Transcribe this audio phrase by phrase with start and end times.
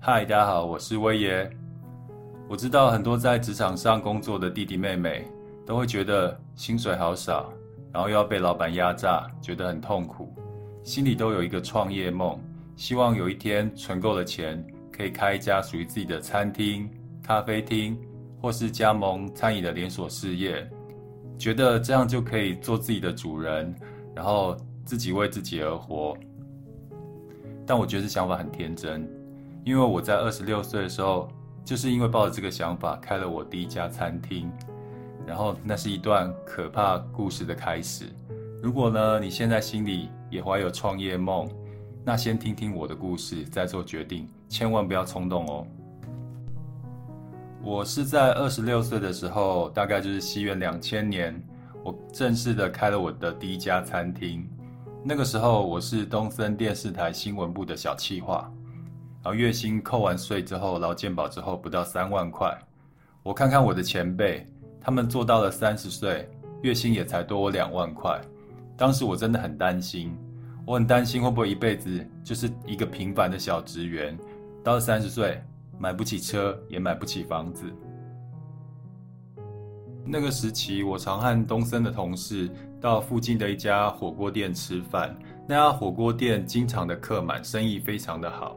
[0.00, 1.50] 嗨，大家好，我是威爷。
[2.48, 5.26] 我知道很多在职场上工作的弟弟妹妹
[5.66, 7.52] 都会觉得薪水好少，
[7.92, 10.32] 然后又要被老板压榨，觉得很痛苦，
[10.84, 12.40] 心里都有一个创业梦，
[12.76, 16.88] 希望有一天存够了钱，可以开一家属于自己的餐厅、
[17.20, 17.98] 咖啡厅，
[18.40, 20.64] 或是加盟餐饮的连锁事业，
[21.36, 23.74] 觉得这样就可以做自己的主人，
[24.14, 26.16] 然后自己为自己而活。
[27.66, 29.06] 但我觉得这想法很天真，
[29.68, 31.28] 因为我在二十六岁的时候，
[31.62, 34.50] 就是因为抱着这个想法开了我第一家餐厅，
[35.26, 38.06] 然后那是一段可怕故事的开始。
[38.62, 41.46] 如果呢，你现在心里也怀有创业梦，
[42.02, 45.66] 那先听听我的故事再做决定，千万不要冲动哦。
[47.62, 51.38] 我是在二十六岁的时候，大概就是西元两千年，
[51.84, 54.48] 我正式的开了我的第一家餐厅。
[55.04, 58.50] 那个时候我是东森电视台新闻部的小企划，
[59.28, 62.56] 后月薪扣完税之后，劳健保之后不到三万块。
[63.22, 64.46] 我看看我的前辈，
[64.80, 66.26] 他们做到了三十岁，
[66.62, 68.18] 月薪也才多我两万块。
[68.74, 70.16] 当时我真的很担心，
[70.64, 74.16] 我很担心会不会一辈子就是一个平凡的小职员，
[74.64, 75.42] 到了三十岁
[75.78, 77.66] 买不起车，也买不起房子。
[80.06, 85.14] 那个时期，我常和东森的同事到附近的一家火锅店吃饭。
[85.46, 88.56] 那家火锅店经常的客满，生意非常的好。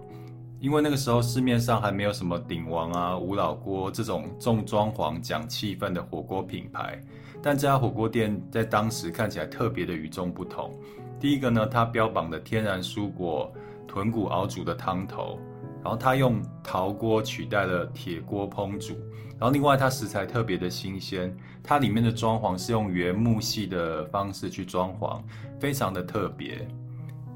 [0.62, 7.02] 因为那个时候市面上还没有什么鼎王啊、吴老锅这种重装潢、讲气氛的火锅品牌。
[7.42, 10.72] 但这家火锅店在当时看起来特别的与众不同。
[11.20, 13.52] 第一个呢，它标榜的天然蔬果
[13.88, 15.40] 豚骨熬煮的汤头。
[15.84, 18.94] 然后它用陶锅取代了铁锅烹煮，
[19.40, 25.20] 然后另外它食材特别的新鲜，它里面的装潢是用原木系的方式去装潢，
[25.60, 26.68] 非常的特别。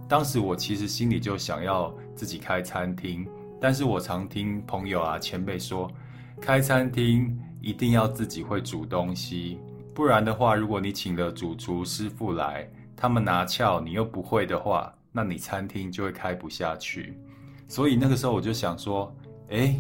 [0.08, 3.28] 当时我其实心里就想要自己开餐厅，
[3.60, 5.90] 但是我常听朋友啊前辈说，
[6.40, 9.60] 开餐厅一定要自己会煮东西，
[9.94, 17.18] 不然的话，如果你请了主厨师傅来，他们拿翘你又不会的话，那你餐厅就会开不下去。
[17.68, 19.12] 所以那个时候我就想说，
[19.50, 19.76] 哎，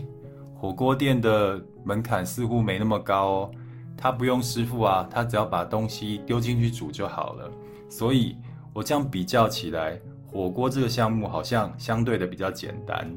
[0.55, 3.51] 火锅店的门槛似乎没那么高哦，
[3.95, 7.51] 他不用师傅啊，他只要把东西丢进去煮就好了。
[7.89, 8.35] 所以
[8.73, 9.99] 我这样比较起来，
[10.35, 13.09] 火锅这个项目好像相对的比较简单。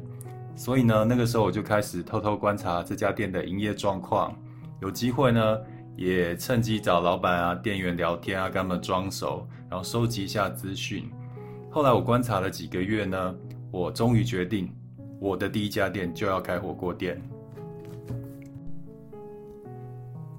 [0.55, 4.33] 所以呢，那个时候我就开始偷偷观察这家店的营业状况，
[4.81, 5.59] 有机会呢，
[5.97, 11.11] 也趁机找老板啊、店员聊天啊，跟他们装熟，然后收集一下资讯。
[11.69, 13.35] 后来我观察了几个月呢。
[13.71, 14.75] 我终于决定，
[15.21, 17.21] 我的第一家店就要开火锅店。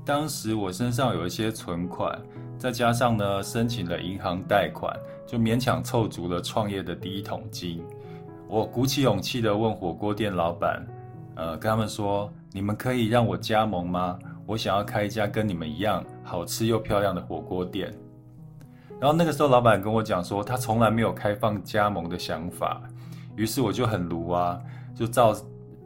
[0.03, 2.19] 当时我身上有一些存款，
[2.59, 4.93] 再加上呢申请了银行贷款，
[5.25, 7.81] 就勉强凑足了创业的第一桶金。
[8.49, 10.85] 我鼓起勇气的问火锅店老板，
[11.35, 14.19] 呃，跟他们说：“你们可以让我加盟吗？
[14.45, 17.93] 我想要开一家跟你们一样好吃又漂亮的火锅店。”
[18.99, 22.81] 然后那个时候老板跟我讲说，他从来没有开放加盟的想法。
[23.37, 24.59] 于是我就很卢啊，
[24.93, 25.33] 就照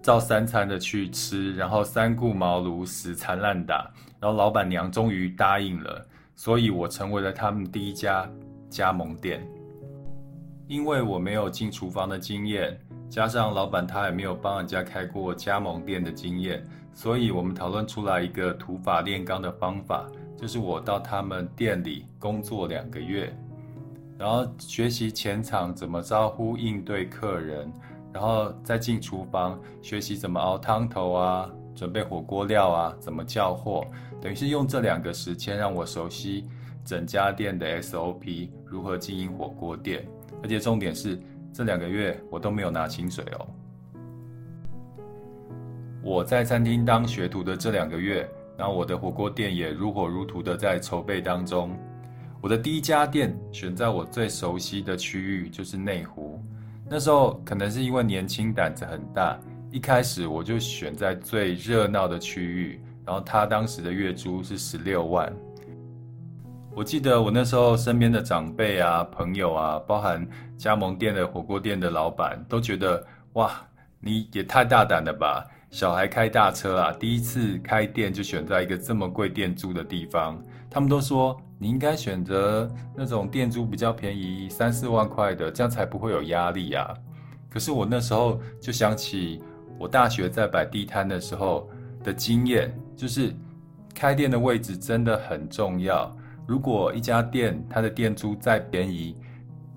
[0.02, 6.04] 照三餐的去吃，然后三顾茅庐，死缠烂打，然后老板娘终于答应了，
[6.36, 8.30] 所以我成为了他们第一家
[8.70, 9.46] 加盟店。
[10.68, 12.80] 因为我没有进厨房的经验，
[13.10, 20.08] 加上老板他也没有帮人家开过加盟店的经验，所以我们讨论出来一个土法炼钢的方法，
[20.38, 23.32] 就是我到他们店里工作两个月。
[24.18, 27.72] 然后学习前场怎么招呼应对客人，
[28.14, 33.86] 然后再进厨房学习怎么熬汤头啊，准备火锅料啊，怎么叫货，
[34.22, 36.46] 等于是用这两个时间让我熟悉
[36.86, 40.06] 整家店的 SOP，如何经营火锅店。
[40.42, 41.18] 而且重点是
[41.54, 43.48] 这两个月我都没有拿薪水哦。
[46.02, 51.72] 我在餐厅当学徒的这两个月，然后我的火锅店也如火如荼的在筹备当中。
[52.42, 56.44] 我的第一家店选在我最熟悉的区域，就是内湖。
[56.90, 59.40] 那时候可能是因为年轻胆子很大，
[59.74, 62.80] 一开始我就选在最热闹的区域。
[63.04, 65.34] 然后他当时的月租是十六万。
[66.76, 70.26] 我记得我那时候身边的长辈啊、朋友啊，包含
[70.58, 73.04] 加盟店的火锅店的老板，都觉得
[73.34, 73.52] 哇，
[74.00, 75.44] 你也太大胆了吧！
[75.72, 80.40] 小孩开大车啊，第一次开店就选在一个这么贵店租的地方。
[80.70, 81.36] 他们都说。
[81.60, 86.94] 你应该选择那种店租比较便宜，三四万块的，这样才不会有压力呀。
[87.50, 89.42] 可是我那时候就想起
[89.78, 91.70] 我大学在摆地摊的时候
[92.04, 93.34] 的经验，就是
[93.94, 96.16] 开店的位置真的很重要。
[96.46, 99.16] 如果一家店它的店租再便宜，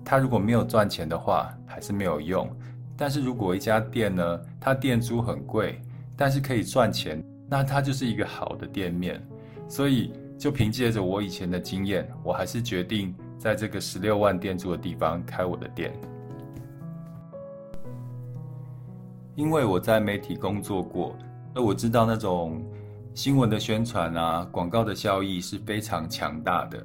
[0.03, 2.49] 它如果没有赚钱的话，还是没有用。
[2.95, 5.81] 但是如果一家店呢，它店租很贵，
[6.15, 9.21] 但是可以赚钱，那它就是一个好的店面。
[9.67, 15.93] 所以就凭借着我以前的经验，我还是决定在这个十六万店租的地方开我的店。
[19.37, 21.15] 因为我在媒体工作过，
[21.53, 22.59] 那我知道那种
[23.13, 26.83] 新闻的宣传啊、广告的效益是非常强大的。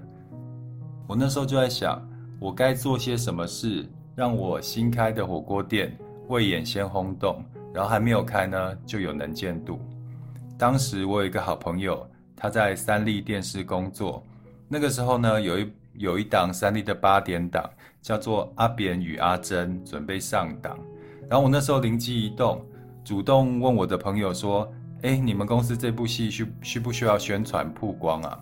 [1.06, 2.06] 我那时候就在想，
[2.38, 5.96] 我该做些什么事，让我新开的火锅店
[6.28, 9.80] 未演先轰动，然后还没有开呢就有能见度。
[10.58, 12.06] 当时我有一个好朋友，
[12.36, 14.22] 他在三立电视工作，
[14.68, 17.64] 那个时候呢有一有一档三立的八点档，
[18.02, 20.78] 叫做《阿扁与阿珍》，准备上档。
[21.32, 22.62] 然后我那时候灵机一动，
[23.02, 24.70] 主动问我的朋友说
[25.00, 28.38] ：“哎，你们公司这部戏需需不需要宣传曝光啊？”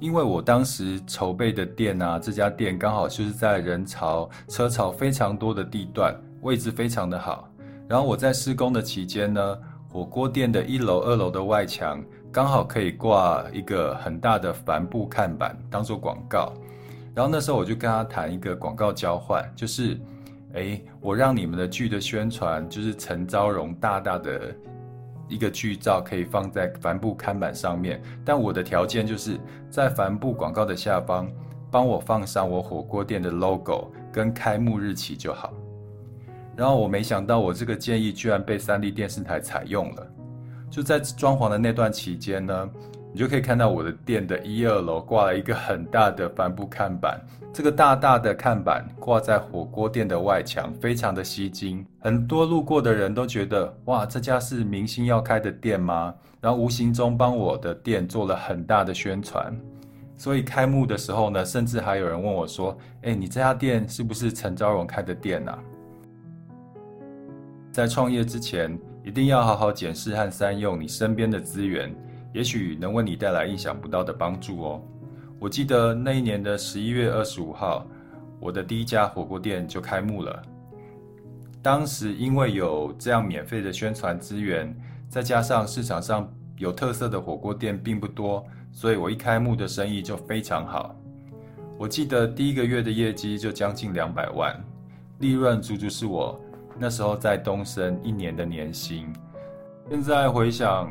[0.00, 7.48] 因为我当时筹备的店啊，这家店刚好就是在人潮车潮非常多的地段，位置非常的好。
[7.88, 16.52] 然后我在施工的期间呢，火锅店的一楼、二楼的外墙刚好可以挂一个很大的帆布看板当做广告。
[17.14, 20.00] 然后那时候我就跟他谈一个广告交换，就是，
[20.54, 24.54] 哎，我让你们的剧的宣传就是陈昭荣大大的。
[25.30, 31.30] 一个剧照可以放在帆布看板上面，但我的条件就是在帆布广告的下方
[31.70, 35.52] 帮我放上我火锅店的 logo 跟开幕日期就好。
[36.56, 40.06] 然后我没想到我这个建议居然被三立电视台采用了。
[40.70, 42.70] 就在装潢的那段期间呢，
[43.12, 47.18] 你就可以看到我的店的一二楼挂了一个很大的帆布看板。
[47.52, 51.84] 这个大大的看板挂在火锅店的外墙，非常的吸睛。
[51.98, 56.14] 很多路过的人都觉得，哇，这家是明星要开的店吗？
[56.40, 59.56] 然后无形中帮我的店做了很大的宣传。
[60.16, 65.58] 所以开幕的时候呢，甚至还有人问我说：“哎，你这家店是不是陈昭荣开的店呐？”
[67.72, 71.94] 在创业之前，一定要好好检视和善用你身边的资源，
[72.32, 74.82] 也许能为你带来意想不到的帮助哦。
[75.38, 77.86] 我记得那一年的十一月二十五号，
[78.40, 80.42] 我的第一家火锅店就开幕了。
[81.62, 84.74] 当时因为有这样免费的宣传资源，
[85.08, 90.94] 再加上市场上有特色的火锅店并不多，所以我一开幕的生意就非常好。
[91.76, 94.54] 我记得第一个月的业绩就将近两百万，
[95.18, 96.40] 利润足足是我
[96.78, 99.12] 那时候在东森一年的年薪。
[99.88, 100.88] 现在回想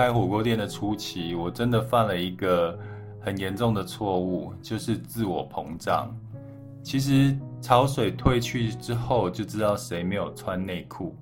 [0.00, 2.78] 开火锅店的初期，我真的犯了一个。
[3.22, 6.10] 很严重的错误就是自我膨胀。
[6.82, 11.14] 其实潮水退去之后，就知道谁没有穿内裤。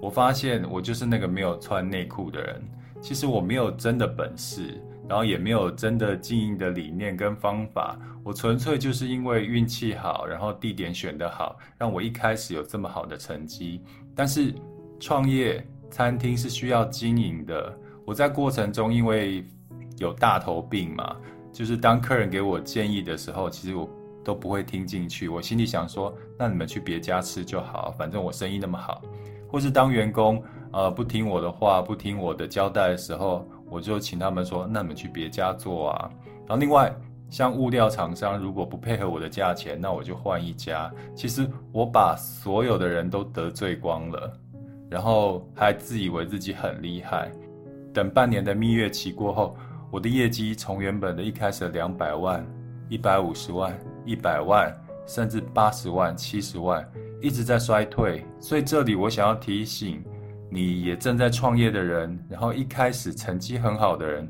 [0.00, 2.62] 我发现我就是那个没有穿内裤的人。
[3.02, 7.98] 其实我没有真的本事，然后也没有真的经营的理念跟方法。
[8.24, 13.82] 我纯粹就是因为运气好，然后地点选得好，让我一开始有这么好的成绩。
[14.14, 14.54] 但是
[14.98, 17.78] 创业餐厅是需要经营的。
[18.04, 19.44] 我在过程中因为
[19.98, 21.16] 有大头病嘛。
[21.52, 23.86] 就是当客人给我建议的时候，其实我
[24.24, 25.28] 都不会听进去。
[25.28, 29.02] 我心里想说，那你们去别家吃就好，反正我生意那么好。
[29.50, 36.10] 或是当员工呃不听我的话，不听我的交代的时候，我就请他们说，那你们去别家做啊。
[36.46, 36.90] 然后另外
[37.28, 40.90] 像物料厂商如果不配合我的价钱，那我就换一家。
[41.14, 44.32] 其实我把所有的人都得罪光了，
[44.88, 47.30] 然后还自以为自己很厉害。
[47.92, 49.56] 等半年的蜜月期过后。
[49.90, 52.42] 我的业绩从原本的一开始的两百万、
[52.88, 54.74] 一百五十万、一百万，
[55.06, 56.82] 甚至八十万、七十万，
[57.20, 58.24] 一直在衰退。
[58.40, 60.02] 所以这里我想要提醒
[60.50, 64.26] 你，也正在创业的人，然后一开始成绩很好的人，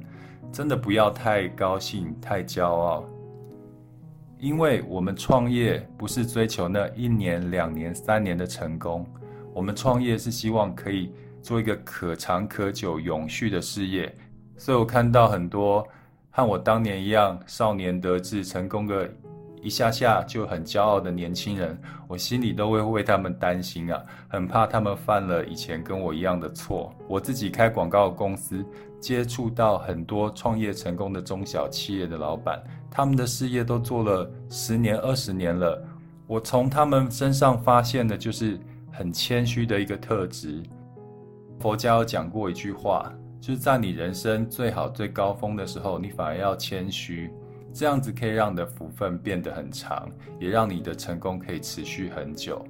[0.51, 3.05] 真的不要太高兴、太骄傲，
[4.41, 9.07] 因为我们创业不是追求那一年、两年、三年的成功，
[9.55, 14.15] 我们创业是希望可以做一个可长可久、永续的事业。
[14.57, 15.87] 所以我看到很多
[16.31, 19.11] 和我当年一样少年得志、成功个
[19.61, 26.93] 一下下就很骄傲的年轻人，我心里都会为他们担心啊，很怕他们犯了以前跟我一样的错。
[27.07, 28.65] 我自己开广告公司，
[28.99, 35.81] 接触到很多创业成功的中小企业的老板，他们的事业都做了十年、二十年了。
[36.27, 38.59] 我从他们身上发现的就是
[38.91, 40.63] 很谦虚的一个特质。
[41.63, 43.11] 佛家有讲过一句话。
[43.41, 47.29] 就是在你人生最好最高峰的时候，你反而要谦虚，
[47.73, 52.65] 这样子可以让你的福分变得很长，也让你的成功可以持续很久。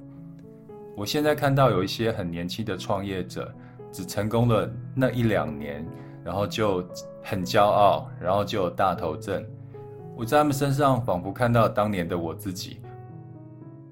[0.97, 3.53] 我现在看到有一些很年轻的创业者，
[3.91, 5.85] 只成功了那一两年，
[6.23, 6.83] 然后就
[7.21, 9.45] 很骄傲，然后就有大头症。
[10.15, 12.79] 我在他们身上仿佛看到当年的我自己。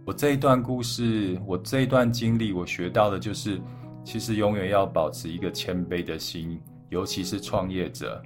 [0.04, 3.62] 我这一段故事，我这一段经历，我学到的就是，
[4.04, 8.22] 其实永远要保持一个谦卑的心，尤其是创业者，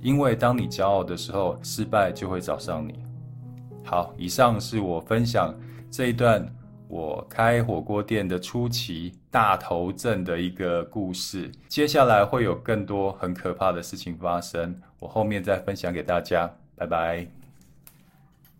[0.00, 3.02] 因为当你骄傲的时候，失败就会找上你。
[3.84, 5.54] 好，以上是我分享
[5.90, 6.46] 这一段
[6.86, 11.50] 我开火锅店的初期大头症的一个故事。
[11.68, 16.48] 接下来会有更多很可怕的事情发生，我后面再分享给大家。
[16.76, 17.41] 拜拜。